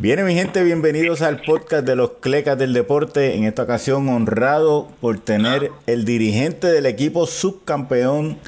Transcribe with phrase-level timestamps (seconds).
[0.00, 3.36] Viene mi gente, bienvenidos al podcast de los Clecas del Deporte.
[3.36, 8.38] En esta ocasión honrado por tener el dirigente del equipo subcampeón,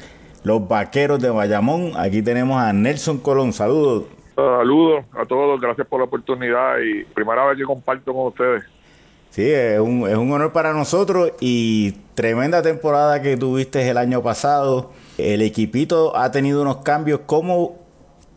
[0.43, 1.91] los Vaqueros de Bayamón.
[1.95, 3.53] Aquí tenemos a Nelson Colón.
[3.53, 4.05] Saludos.
[4.33, 8.63] Saludos a todos, gracias por la oportunidad y primera vez que comparto con ustedes.
[9.29, 14.23] Sí, es un, es un honor para nosotros y tremenda temporada que tuviste el año
[14.23, 14.91] pasado.
[15.19, 17.21] El equipito ha tenido unos cambios.
[17.27, 17.82] ¿Cómo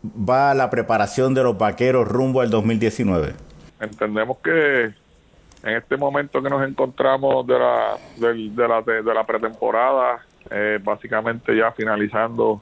[0.03, 3.33] va la preparación de los vaqueros rumbo al 2019?
[3.79, 4.93] Entendemos que
[5.63, 11.55] en este momento que nos encontramos de la, de, la, de, la pretemporada, eh, básicamente
[11.55, 12.61] ya finalizando,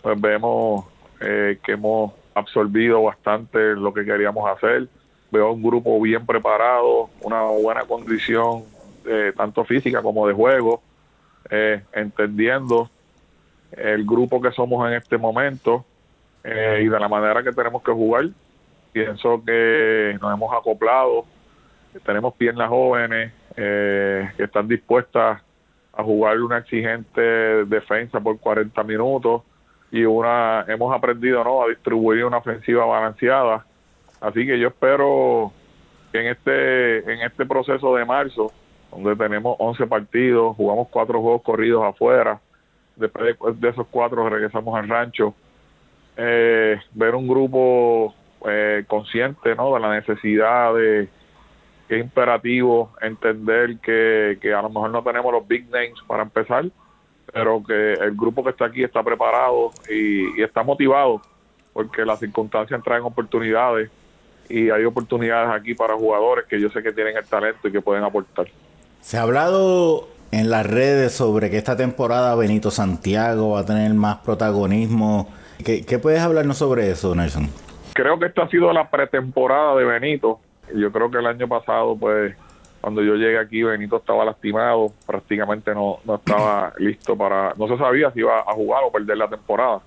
[0.00, 0.86] pues vemos
[1.20, 4.88] eh, que hemos absorbido bastante lo que queríamos hacer.
[5.30, 8.64] Veo un grupo bien preparado, una buena condición,
[9.06, 10.82] eh, tanto física como de juego,
[11.92, 12.88] entendiendo
[13.72, 15.84] el grupo que somos en este momento
[16.44, 18.26] eh, y de la manera que tenemos que jugar.
[18.92, 21.24] Pienso que nos hemos acoplado,
[22.04, 25.40] tenemos piernas jóvenes eh, que están dispuestas
[25.94, 27.20] a jugar una exigente
[27.66, 29.42] defensa por 40 minutos
[29.90, 33.64] y una hemos aprendido no a distribuir una ofensiva balanceada.
[34.20, 35.52] Así que yo espero
[36.10, 38.52] que en este en este proceso de marzo,
[38.90, 42.40] donde tenemos 11 partidos, jugamos cuatro juegos corridos afuera,
[42.96, 45.34] después de esos cuatro regresamos al rancho
[46.16, 48.14] eh, ver un grupo
[48.46, 49.74] eh, consciente ¿no?
[49.74, 51.08] de la necesidad de
[51.88, 56.22] que es imperativo entender que, que a lo mejor no tenemos los big names para
[56.22, 56.64] empezar,
[57.32, 61.20] pero que el grupo que está aquí está preparado y, y está motivado
[61.72, 63.90] porque las circunstancias traen oportunidades
[64.48, 67.80] y hay oportunidades aquí para jugadores que yo sé que tienen el talento y que
[67.80, 68.46] pueden aportar.
[69.00, 73.92] Se ha hablado en las redes sobre que esta temporada Benito Santiago va a tener
[73.94, 75.28] más protagonismo
[75.62, 77.48] ¿Qué, puedes hablarnos sobre eso, Nelson?
[77.94, 80.40] Creo que esta ha sido la pretemporada de Benito.
[80.74, 82.34] Yo creo que el año pasado, pues,
[82.80, 87.76] cuando yo llegué aquí, Benito estaba lastimado, prácticamente no, no estaba listo para, no se
[87.76, 89.80] sabía si iba a jugar o perder la temporada.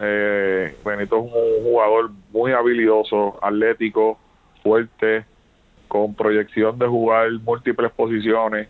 [0.00, 4.18] Eh, Benito es un jugador muy habilidoso, atlético,
[4.62, 5.24] fuerte,
[5.88, 8.68] con proyección de jugar múltiples posiciones.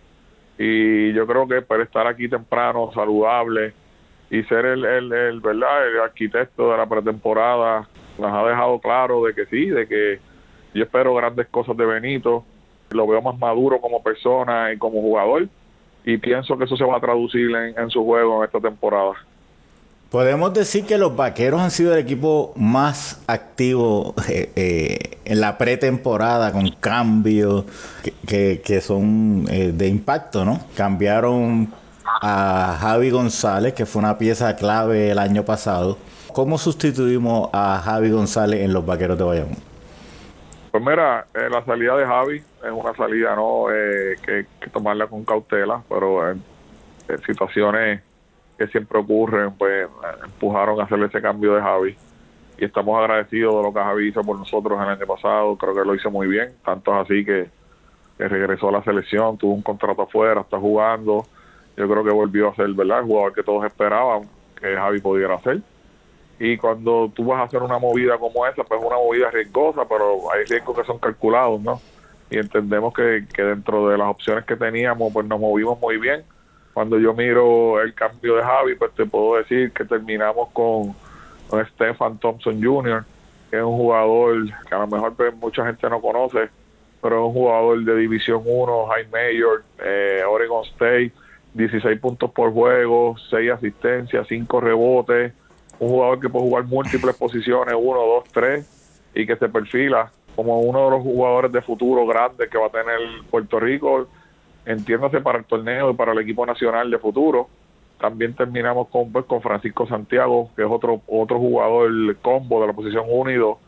[0.58, 3.74] Y yo creo que para estar aquí temprano, saludable,
[4.30, 9.34] y ser el, el, verdad el arquitecto de la pretemporada nos ha dejado claro de
[9.34, 10.20] que sí de que
[10.74, 12.44] yo espero grandes cosas de Benito
[12.90, 15.48] lo veo más maduro como persona y como jugador
[16.04, 19.14] y pienso que eso se va a traducir en, su juego en esta temporada
[20.10, 25.58] Podemos decir que los vaqueros han sido el equipo más activo eh, eh, en la
[25.58, 27.66] pretemporada con cambios
[28.26, 30.60] que, que, son eh, de impacto, ¿no?
[30.74, 31.68] Cambiaron
[32.20, 35.98] a Javi González, que fue una pieza clave el año pasado.
[36.32, 39.56] ¿Cómo sustituimos a Javi González en los Vaqueros de Bayamón?
[40.70, 45.24] Pues mira, eh, la salida de Javi es una salida no eh, que, tomarla con
[45.24, 46.42] cautela, pero en,
[47.26, 48.02] situaciones
[48.58, 49.88] que siempre ocurren, pues
[50.24, 51.96] empujaron a hacer ese cambio de Javi.
[52.58, 55.56] Y estamos agradecidos de lo que Javi hizo por nosotros el año pasado.
[55.56, 56.52] Creo que lo hizo muy bien.
[56.64, 57.48] Tanto es así que,
[58.18, 61.24] que regresó a la selección, tuvo un contrato afuera, está jugando
[61.78, 64.28] yo creo que volvió a ser verdad el jugador que todos esperaban
[64.60, 65.60] que Javi pudiera hacer
[66.40, 69.86] y cuando tú vas a hacer una movida como esa pues es una movida riesgosa
[69.88, 71.80] pero hay riesgos que son calculados no
[72.30, 76.24] y entendemos que, que dentro de las opciones que teníamos pues nos movimos muy bien.
[76.74, 80.94] Cuando yo miro el cambio de Javi pues te puedo decir que terminamos con,
[81.48, 83.04] con Stefan Thompson Jr
[83.50, 86.50] que es un jugador que a lo mejor pues, mucha gente no conoce
[87.00, 91.12] pero es un jugador de División 1 High Major eh, Oregon State
[91.58, 95.32] 16 puntos por juego, 6 asistencias, 5 rebotes,
[95.80, 100.60] un jugador que puede jugar múltiples posiciones, 1, 2, 3, y que se perfila como
[100.60, 104.06] uno de los jugadores de futuro grandes que va a tener Puerto Rico,
[104.64, 107.48] entiéndase para el torneo y para el equipo nacional de futuro.
[107.98, 112.72] También terminamos con, pues, con Francisco Santiago, que es otro otro jugador combo de la
[112.72, 113.58] posición unido,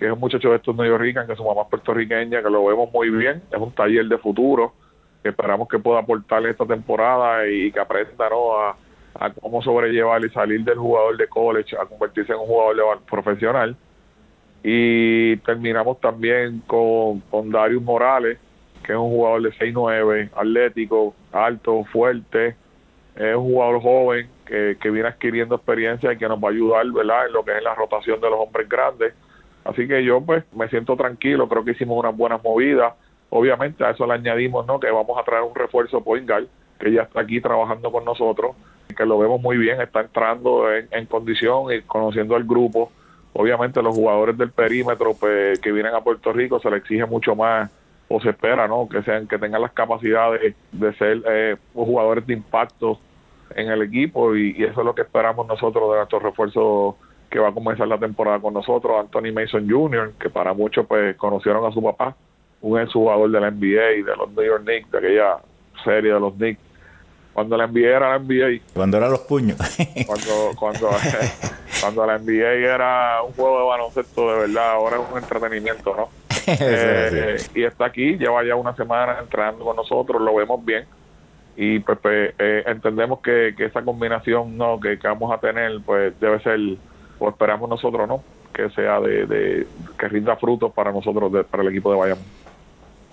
[0.00, 2.90] que es un muchacho de estos New que su mamá es puertorriqueña, que lo vemos
[2.92, 4.72] muy bien, es un taller de futuro
[5.24, 8.56] esperamos que pueda aportarle esta temporada y que aprenda ¿no?
[8.56, 8.76] a,
[9.40, 13.76] cómo sobrellevar y salir del jugador de college a convertirse en un jugador profesional.
[14.62, 18.38] Y terminamos también con, con Darius Morales,
[18.84, 22.56] que es un jugador de 6'9, atlético, alto, fuerte,
[23.16, 26.86] es un jugador joven que, que viene adquiriendo experiencia y que nos va a ayudar
[26.92, 27.26] ¿verdad?
[27.26, 29.14] en lo que es la rotación de los hombres grandes.
[29.64, 32.94] Así que yo pues me siento tranquilo, creo que hicimos unas buenas movidas
[33.30, 34.80] Obviamente a eso le añadimos ¿no?
[34.80, 36.46] que vamos a traer un refuerzo point guard
[36.78, 38.56] que ya está aquí trabajando con nosotros,
[38.96, 42.92] que lo vemos muy bien, está entrando en, condición y conociendo al grupo,
[43.32, 47.34] obviamente los jugadores del perímetro pues, que vienen a Puerto Rico se les exige mucho
[47.34, 47.70] más
[48.08, 48.88] o se espera, ¿no?
[48.88, 52.98] Que sean que tengan las capacidades de ser eh, jugadores de impacto
[53.54, 56.96] en el equipo y, eso es lo que esperamos nosotros de nuestro refuerzo
[57.30, 61.14] que va a comenzar la temporada con nosotros, Anthony Mason Jr., que para muchos pues
[61.16, 62.16] conocieron a su papá,
[62.60, 65.36] un ex jugador de la NBA y de los New York Knicks, de aquella
[65.84, 66.60] serie de los Knicks,
[67.32, 68.62] cuando la NBA era la NBA.
[68.74, 69.56] Cuando eran los puños.
[70.06, 70.90] cuando, cuando,
[71.80, 76.08] cuando la NBA era un juego de baloncesto de verdad, ahora es un entretenimiento, ¿no?
[76.50, 80.86] Eh, y está aquí, lleva ya una semana entrando con nosotros, lo vemos bien
[81.60, 86.40] y pues, pues eh, entendemos que, esa combinación no que, vamos a tener pues debe
[86.40, 86.60] ser
[87.18, 88.22] o esperamos nosotros no
[88.54, 89.66] que sea de,
[89.98, 92.24] que rinda frutos para nosotros para el equipo de Bayamón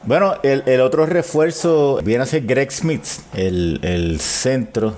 [0.05, 4.93] bueno el, otro refuerzo viene a ser Greg Smith el, el centro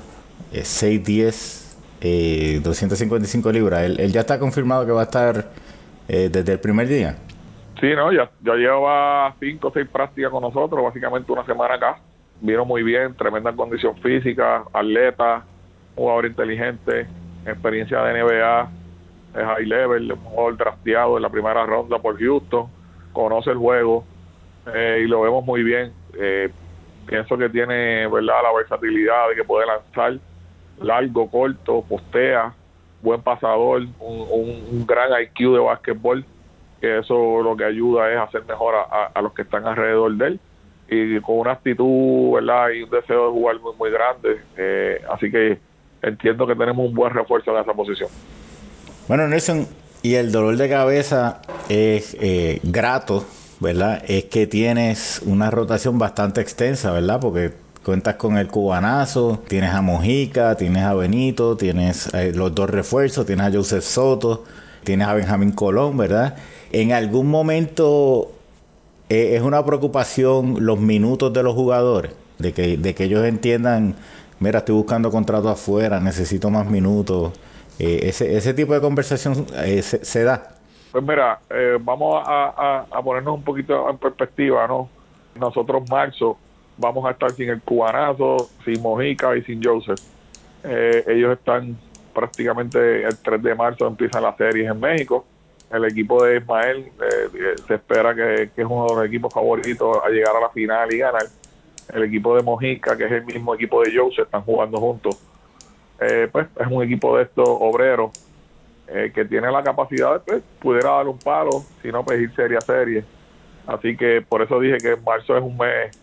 [0.51, 1.67] 6'10
[2.01, 3.83] eh, 255 libras.
[3.83, 5.49] Él, ya está confirmado que va a estar
[6.07, 7.17] eh, desde el primer día.
[7.79, 11.99] Sí, no, ya, ya lleva cinco o seis prácticas con nosotros, básicamente una semana acá.
[12.41, 15.43] Vino muy bien, tremenda condición física, atleta,
[15.95, 17.07] jugador inteligente,
[17.45, 18.69] experiencia de NBA,
[19.35, 22.67] es high level, un jugador drafteado en la primera ronda por Houston,
[23.13, 24.03] conoce el juego
[24.73, 25.91] eh, y lo vemos muy bien.
[26.19, 26.49] Eh,
[27.05, 30.17] pienso que tiene verdad la versatilidad de que puede lanzar
[30.81, 32.53] largo, corto, postea,
[33.01, 36.25] buen pasador, un, un gran IQ de básquetbol
[36.79, 40.39] que eso lo que ayuda es hacer mejor a, los que están alrededor de él.
[40.89, 44.41] Y con una actitud verdad y un deseo de jugar muy muy grande.
[44.55, 45.59] Eh, así que
[46.01, 48.09] entiendo que tenemos un buen refuerzo en esa posición.
[49.07, 49.67] Bueno Nelson
[50.01, 53.25] y el dolor de cabeza es eh, grato
[53.59, 59.71] verdad es que tienes una rotación bastante extensa verdad porque cuentas con el cubanazo, tienes
[59.73, 64.43] a Mojica, tienes a Benito, tienes eh, los dos refuerzos, tienes a Joseph Soto,
[64.83, 66.35] tienes a Benjamín Colón, ¿verdad?
[66.71, 68.31] en algún momento
[69.09, 73.95] eh, es una preocupación los minutos de los jugadores, de que, de que ellos entiendan,
[74.39, 77.33] mira, estoy buscando contrato afuera, necesito más minutos.
[77.79, 79.45] Eh, ese, ese tipo de conversación
[79.81, 80.56] se, da.
[80.97, 81.39] Pues mira,
[81.81, 84.89] vamos a, ponernos un poquito en perspectiva, ¿no?
[85.35, 86.37] Nosotros marzo
[86.77, 89.99] vamos a estar sin el cubanazo, sin Mojica y sin Joseph.
[90.63, 91.77] ellos están
[92.15, 95.23] prácticamente el 3 de marzo empiezan las series en México
[95.71, 99.97] el equipo de Ismael eh, eh, se espera que, es uno de los equipos favoritos
[100.03, 101.23] a llegar a la final y ganar.
[101.93, 105.17] El equipo de Mojica, que es el mismo equipo de Joe, se están jugando juntos.
[105.99, 108.11] Eh, pues es un equipo de estos obreros
[109.13, 112.61] que tiene la capacidad pues, pudiera dar un palo, si no, pues ir serie a
[112.61, 113.03] serie.
[113.65, 115.93] Así que por eso dije que marzo es un mes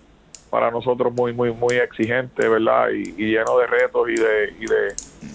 [0.51, 2.91] para nosotros muy, muy, muy exigente, ¿verdad?
[2.91, 4.95] Y, lleno de retos y de, y de,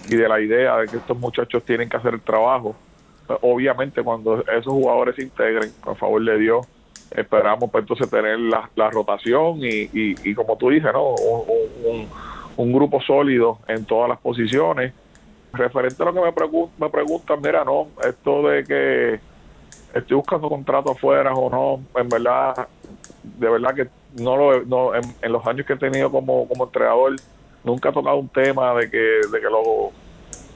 [0.09, 2.75] y de la idea de que estos muchachos tienen que hacer el trabajo
[3.41, 6.67] obviamente cuando esos jugadores se integren, por favor de Dios,
[7.11, 11.15] esperamos pues entonces tener la, la rotación y, y, como tú dices, ¿no?
[12.57, 14.93] Un, grupo sólido en todas las posiciones.
[15.53, 19.19] Referente a lo que me, preguntan, me preguntan, mira, no, esto de que
[19.93, 22.67] estoy buscando contrato afuera o no, en verdad,
[23.23, 27.19] de verdad que no lo no, en, los años que he tenido como, como entrenador,
[27.63, 29.91] nunca he tocado un tema de que, de que lo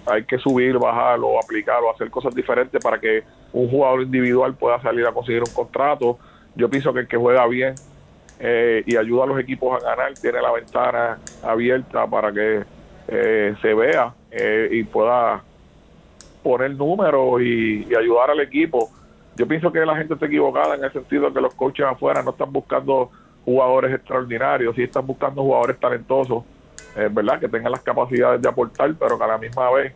[0.06, 3.24] hay que subir, bajarlo, aplicarlo, hacer cosas diferentes para que
[3.54, 6.20] un jugador individual pueda salir a conseguir un contrato.
[6.56, 7.80] Yo pienso que el que juega bien
[8.40, 12.64] eh, y ayuda a los equipos a ganar tiene la ventana abierta para que
[13.08, 15.44] eh, se vea eh, y pueda
[16.42, 18.90] poner números y, ayudar al equipo.
[19.36, 22.22] Yo pienso que la gente está equivocada en el sentido de que los coaches afuera
[22.22, 23.10] no están buscando
[23.46, 26.44] jugadores extraordinarios, sí están buscando jugadores talentosos
[26.96, 29.94] verdad que tengan las capacidades de aportar, pero que a la misma vez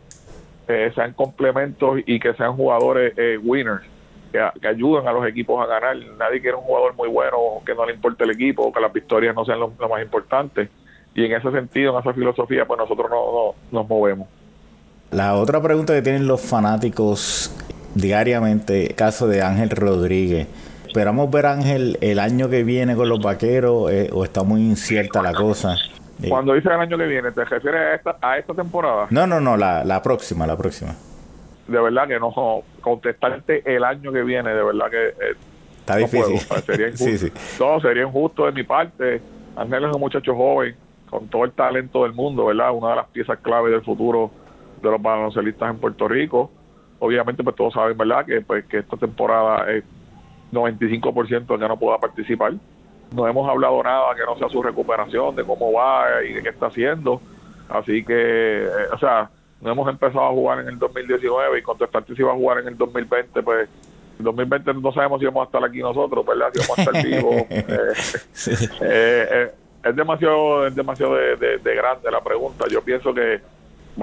[0.69, 3.83] eh, sean complementos y que sean jugadores eh, winners,
[4.33, 5.95] que, ayuden a los equipos a ganar.
[6.17, 9.33] Nadie quiere un jugador muy bueno que no le importe el equipo, que las victorias
[9.33, 10.67] no sean lo, más importante.
[11.17, 14.27] Y en ese sentido, en esa filosofía, pues nosotros no, nos movemos.
[15.09, 17.51] La otra pregunta que tienen los fanáticos
[17.95, 20.47] diariamente, caso de Ángel Rodríguez.
[20.85, 24.61] ¿Esperamos ver a Ángel el año que viene con los vaqueros eh, o está muy
[24.61, 25.75] incierta la cosa?
[26.29, 29.07] Cuando dice el año que viene, ¿te refieres a esta, a esta temporada?
[29.09, 30.93] No, no, no, la, la próxima, la próxima.
[31.67, 32.31] De verdad que no,
[32.81, 35.07] contestarte el año que viene, de verdad que...
[35.07, 35.35] Eh,
[35.79, 36.39] Está difícil.
[36.63, 37.27] sería injusto.
[37.59, 39.19] No, sería injusto de mi parte.
[39.55, 40.75] Ángel es un muchacho joven,
[41.09, 42.71] con todo el talento del mundo, ¿verdad?
[42.73, 44.31] Una de las piezas clave del futuro
[44.81, 46.51] de los baloncelistas en Puerto Rico.
[46.99, 48.25] Obviamente, pues todos saben, ¿verdad?
[48.25, 49.83] Que, pues, que esta temporada es
[50.51, 52.53] 95% que no pueda participar
[53.11, 56.49] no hemos hablado nada que no sea su recuperación, de cómo va y de qué
[56.49, 57.21] está haciendo.
[57.69, 59.29] Así que, eh, o sea,
[59.61, 62.67] no hemos empezado a jugar en el 2019 y contestarte si va a jugar en
[62.69, 63.69] el 2020, pues
[64.19, 66.49] en 2020 no sabemos si vamos a estar aquí nosotros, ¿verdad?
[66.53, 67.33] Si vamos a estar vivos.
[68.81, 69.51] Eh, eh, eh,
[69.83, 72.65] es demasiado, es demasiado de, grande la pregunta.
[72.69, 73.41] Yo pienso que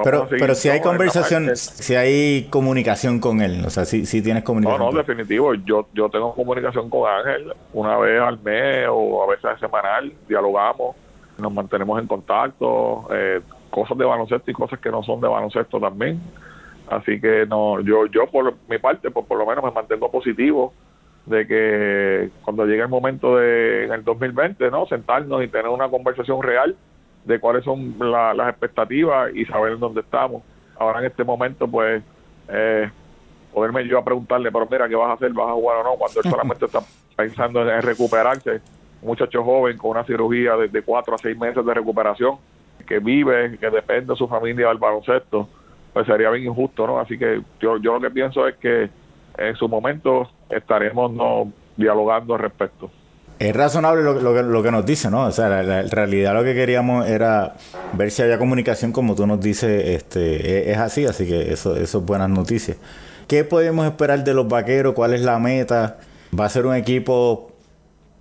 [0.02, 4.42] pero, pero si hay conversación, si hay comunicación con él, o sea, si, si tienes
[4.42, 4.80] comunicación.
[4.80, 5.54] No, no, definitivo.
[5.54, 10.96] Yo, yo tengo comunicación con Ángel una vez al mes o a veces semanal, dialogamos,
[11.38, 13.40] nos mantenemos en contacto, eh,
[13.70, 16.20] cosas de baloncesto y cosas que no son de baloncesto también.
[16.88, 20.72] Así que no, yo, yo por mi parte, pues por lo menos me mantengo positivo
[21.26, 24.86] de que cuando llegue el momento de en el 2020, ¿no?
[24.86, 26.76] Sentarnos y tener una conversación real
[27.24, 30.42] de cuáles son las expectativas y saber en dónde estamos.
[30.78, 32.02] Ahora en este momento, pues,
[32.48, 32.90] eh,
[33.52, 35.32] poderme yo a preguntarle, pero mira, ¿qué vas a hacer?
[35.32, 35.94] ¿Vas a jugar o no?
[35.96, 36.80] Cuando él solamente está
[37.16, 38.60] pensando en recuperarse,
[39.00, 42.36] un muchacho joven con una cirugía de, de cuatro a seis meses de recuperación,
[42.86, 45.48] que vive, que depende de su familia del baloncesto,
[45.92, 46.98] pues sería bien injusto, ¿no?
[46.98, 48.90] Así que yo, yo lo que pienso es que
[49.38, 52.90] en su momento estaremos no dialogando al respecto.
[53.38, 55.26] Es razonable lo, lo, lo, que nos dice, ¿no?
[55.26, 57.54] O sea, la, realidad lo que queríamos era
[57.92, 61.98] ver si había comunicación, como tú nos dices, este, es, así, así que eso, eso
[61.98, 62.76] es buenas noticias.
[63.26, 64.94] ¿Qué podemos esperar de los vaqueros?
[64.94, 65.98] ¿Cuál es la meta?
[66.38, 67.50] ¿Va a ser un equipo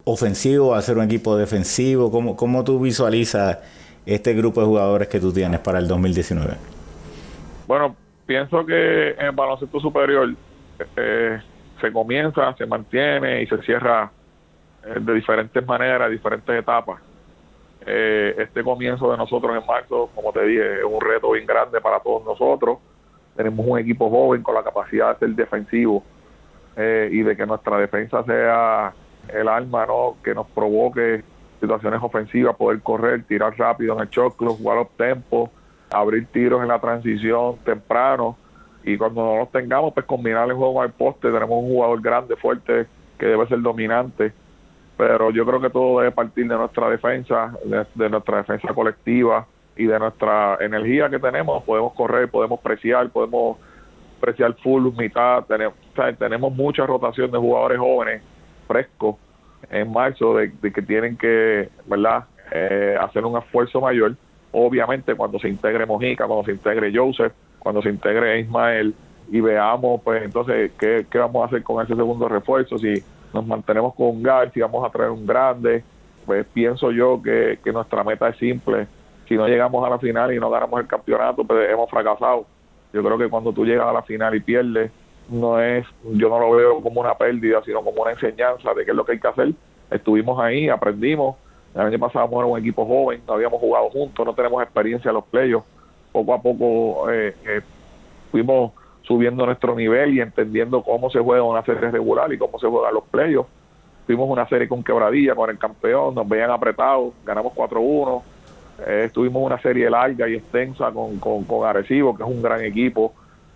[0.03, 0.69] ofensivo?
[0.69, 2.09] ¿Va a ser un equipo defensivo?
[2.09, 3.59] ¿Cómo, cómo tú visualizas
[4.07, 6.55] este grupo de jugadores que tú tienes para el 2019?
[7.67, 10.33] Bueno, pienso que en el baloncesto superior
[10.95, 11.41] eh,
[11.81, 14.11] se comienza, se mantiene y se cierra
[14.85, 17.01] eh, de diferentes maneras, diferentes etapas.
[17.85, 21.81] Eh, este comienzo de nosotros en marzo, como te dije, es un reto bien grande
[21.81, 22.77] para todos nosotros.
[23.35, 26.03] Tenemos un equipo joven con la capacidad de ser defensivo
[26.77, 28.93] eh, y de que nuestra defensa sea
[29.27, 30.15] el alma ¿no?
[30.23, 31.23] que nos provoque
[31.59, 35.49] situaciones ofensivas, poder correr, tirar rápido en el choclo, jugar up tempo,
[35.91, 38.37] abrir tiros en la transición temprano
[38.83, 41.31] y cuando no los tengamos, pues combinar el juego al poste.
[41.31, 42.85] Tenemos un jugador grande, fuerte,
[43.17, 44.33] que debe ser dominante
[44.97, 49.85] pero yo creo que todo debe partir de nuestra defensa, de, nuestra defensa colectiva y
[49.85, 51.63] de nuestra energía que tenemos.
[51.63, 53.57] Podemos correr, podemos preciar, podemos
[54.19, 55.43] preciar full, mitad.
[55.45, 55.75] Tenemos,
[56.19, 58.21] tenemos mucha rotación de jugadores jóvenes,
[58.67, 59.15] frescos,
[59.69, 64.15] en marzo, de, que tienen que, ¿verdad?, eh, hacer un esfuerzo mayor.
[64.51, 68.93] Obviamente, cuando se integre Mojica, cuando se integre Joseph, cuando se integre Ismael
[69.31, 72.77] y veamos, pues entonces, qué, qué vamos a hacer con ese segundo refuerzo.
[72.77, 73.01] Si
[73.33, 75.83] nos mantenemos con un si vamos a traer un grande,
[76.25, 78.87] pues pienso yo que, nuestra meta es simple.
[79.27, 82.45] Si no llegamos a la final y no ganamos el campeonato, pues hemos fracasado.
[82.91, 84.91] Yo creo que cuando tú llegas a la final y pierdes,
[85.29, 88.91] no es, yo no lo veo como una pérdida, sino como una enseñanza de qué
[88.91, 89.53] es lo que hay que hacer.
[89.89, 91.37] Estuvimos ahí, aprendimos.
[91.73, 95.15] El año pasado éramos un equipo joven, no habíamos jugado juntos, no tenemos experiencia en
[95.15, 95.67] los playoffs.
[96.13, 97.61] Poco a poco eh, eh,
[98.31, 102.67] fuimos subiendo nuestro nivel y entendiendo cómo se juega una serie regular y cómo se
[102.67, 103.49] juegan los playoffs.
[104.07, 108.21] Tuvimos una serie con quebradilla con el campeón, nos veían apretados, ganamos 4-1.
[108.85, 112.61] Eh, estuvimos una serie larga y extensa con, con, con, Arecibo, que es un gran
[112.61, 113.13] equipo.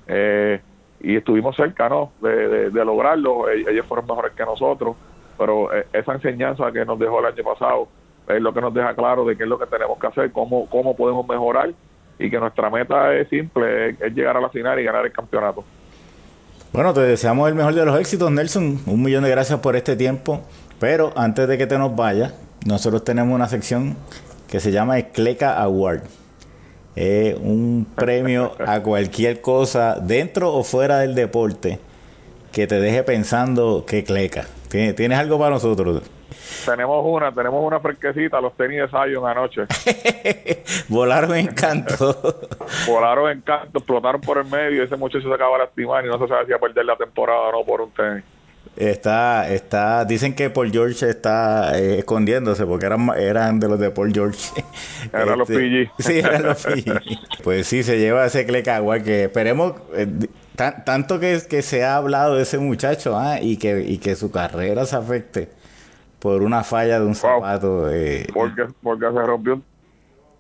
[0.08, 0.62] Eh,
[1.02, 2.12] y estuvimos cerca ¿no?
[2.22, 3.50] de, de, lograrlo.
[3.50, 4.96] E-, ellos fueron mejores que nosotros.
[5.38, 7.88] Pero eh, esa enseñanza que nos dejó el año pasado
[8.28, 10.70] es lo que nos deja claro de qué es lo que tenemos que hacer, cómo,
[10.70, 11.72] cómo podemos mejorar
[12.20, 15.64] y que nuestra meta es simple, es, llegar a la final y ganar el campeonato.
[16.74, 18.82] Bueno, te deseamos el mejor de los éxitos, Nelson.
[18.86, 20.42] Un millón de gracias por este tiempo.
[20.80, 22.34] Pero antes de que te nos vayas,
[22.66, 23.96] nosotros tenemos una sección
[24.48, 26.02] que se llama Escleca Award.
[26.96, 31.80] Es un premio a cualquier cosa dentro o fuera del deporte
[32.52, 34.46] que te deje pensando que cleca.
[34.70, 36.04] ¿Tienes algo para nosotros?
[36.66, 39.62] Tenemos una, tenemos una fresquecita, los tenis de Zion anoche.
[40.90, 42.48] Volaron en canto.
[42.88, 46.20] Volaron en canto, explotaron por el medio, ese muchacho se acaba de lastimar y no
[46.20, 48.24] se sabe si va a perder la temporada o no por un tenis.
[48.76, 53.90] Está, está, dicen que Paul George está eh, escondiéndose porque eran, eran de los de
[53.90, 54.40] Paul George.
[55.14, 55.92] Eran los PG.
[55.98, 57.02] Este, sí, eran los PG.
[57.44, 60.08] Pues sí, se lleva ese clecagua que esperemos, eh,
[60.56, 64.32] tanto que, que se ha hablado de ese muchacho ah, y, que, y que su
[64.32, 65.50] carrera se afecte
[66.20, 67.90] por una falla de un zapato.
[67.92, 69.62] Eh, porque, porque se rompió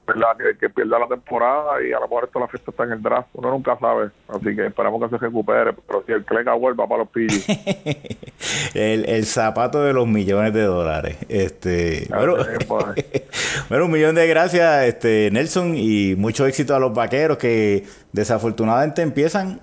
[0.07, 0.37] ¿verdad?
[0.37, 3.01] Que, que, pierda la temporada y a lo mejor esto la fiesta está en el
[3.01, 3.27] draft.
[3.33, 4.09] Uno nunca sabe.
[4.29, 5.73] Así que esperamos que se recupere.
[5.73, 7.45] Pero si el Clega vuelva para los pillos.
[8.73, 11.17] el, el zapato de los millones de dólares.
[11.27, 12.37] Este, bueno,
[13.69, 19.01] bueno, un millón de gracias, este Nelson, y mucho éxito a los vaqueros que desafortunadamente
[19.01, 19.59] empiezan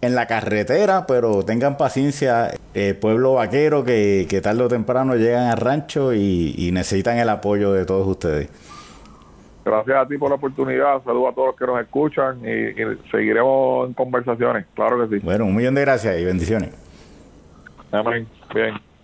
[0.00, 5.56] en la carretera, pero tengan paciencia, eh, pueblo vaquero que, tarde o temprano llegan al
[5.56, 8.48] rancho y, necesitan el apoyo de todos ustedes.
[9.64, 13.88] Gracias a ti por la oportunidad, saludos a todos los que nos escuchan y, seguiremos
[13.88, 15.24] en conversaciones, claro que sí.
[15.24, 16.70] Bueno, un millón de gracias y bendiciones.
[17.92, 18.91] Amén, bien.